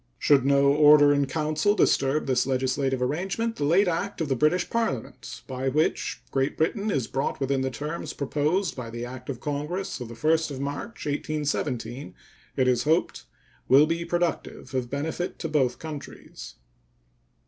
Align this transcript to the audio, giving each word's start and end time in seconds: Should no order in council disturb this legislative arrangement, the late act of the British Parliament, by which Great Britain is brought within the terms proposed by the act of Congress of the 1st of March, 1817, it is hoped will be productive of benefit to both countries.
Should 0.17 0.45
no 0.47 0.63
order 0.73 1.13
in 1.13 1.27
council 1.27 1.75
disturb 1.75 2.25
this 2.25 2.47
legislative 2.47 3.03
arrangement, 3.03 3.57
the 3.57 3.65
late 3.65 3.87
act 3.87 4.19
of 4.19 4.29
the 4.29 4.35
British 4.35 4.67
Parliament, 4.67 5.43
by 5.45 5.69
which 5.69 6.23
Great 6.31 6.57
Britain 6.57 6.89
is 6.89 7.05
brought 7.05 7.39
within 7.39 7.61
the 7.61 7.69
terms 7.69 8.11
proposed 8.11 8.75
by 8.75 8.89
the 8.89 9.05
act 9.05 9.29
of 9.29 9.39
Congress 9.39 9.99
of 9.99 10.07
the 10.07 10.15
1st 10.15 10.49
of 10.49 10.59
March, 10.59 11.05
1817, 11.05 12.15
it 12.55 12.67
is 12.67 12.81
hoped 12.81 13.25
will 13.67 13.85
be 13.85 14.03
productive 14.03 14.73
of 14.73 14.89
benefit 14.89 15.37
to 15.37 15.47
both 15.47 15.77
countries. 15.77 16.55